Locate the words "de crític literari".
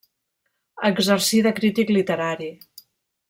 1.49-2.49